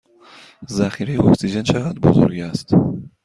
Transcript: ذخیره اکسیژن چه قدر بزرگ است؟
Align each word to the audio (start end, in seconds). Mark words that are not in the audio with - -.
ذخیره 0.69 1.23
اکسیژن 1.25 1.63
چه 1.63 1.73
قدر 1.79 1.99
بزرگ 1.99 2.39
است؟ 2.39 2.69